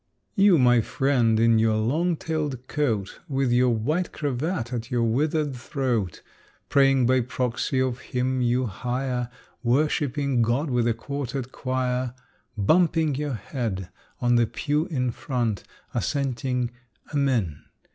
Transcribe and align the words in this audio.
You, 0.33 0.57
my 0.57 0.81
friend, 0.81 1.39
in 1.39 1.59
your 1.59 1.75
long 1.75 2.15
tailed 2.17 2.67
coat, 2.67 3.19
With 3.29 3.51
your 3.51 3.69
white 3.69 4.11
cravat 4.11 4.73
at 4.73 4.89
your 4.89 5.03
withered 5.03 5.55
throat, 5.55 6.23
Praying 6.69 7.05
by 7.05 7.21
proxy 7.21 7.79
of 7.79 7.99
him 7.99 8.41
you 8.41 8.65
hire, 8.65 9.29
Worshiping 9.61 10.41
God 10.41 10.71
with 10.71 10.87
a 10.87 10.95
quartet 10.95 11.51
choir, 11.51 12.15
Bumping 12.57 13.13
your 13.13 13.35
head 13.35 13.89
on 14.19 14.37
the 14.37 14.47
pew 14.47 14.87
in 14.87 15.11
front, 15.11 15.63
Assenting 15.93 16.71
"Amen!" 17.13 17.65